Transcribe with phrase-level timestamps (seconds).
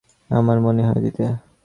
[0.29, 1.23] আমার মনে হয় দিতে।